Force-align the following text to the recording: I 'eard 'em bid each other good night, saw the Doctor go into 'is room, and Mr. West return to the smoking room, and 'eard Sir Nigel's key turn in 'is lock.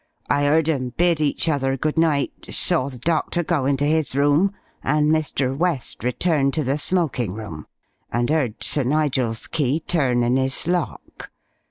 I 0.31 0.47
'eard 0.47 0.67
'em 0.67 0.93
bid 0.97 1.21
each 1.21 1.47
other 1.47 1.77
good 1.77 1.95
night, 1.99 2.33
saw 2.49 2.89
the 2.89 2.97
Doctor 2.97 3.43
go 3.43 3.65
into 3.67 3.85
'is 3.85 4.15
room, 4.15 4.51
and 4.83 5.11
Mr. 5.11 5.55
West 5.55 6.03
return 6.03 6.49
to 6.53 6.63
the 6.63 6.79
smoking 6.79 7.35
room, 7.35 7.67
and 8.11 8.31
'eard 8.31 8.55
Sir 8.63 8.81
Nigel's 8.83 9.45
key 9.45 9.79
turn 9.81 10.23
in 10.23 10.39
'is 10.39 10.65
lock. 10.65 11.29